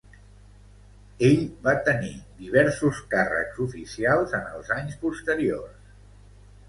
[1.27, 2.09] Ell va tenir
[2.39, 5.97] diversos càrrecs oficials en els anys posteriors.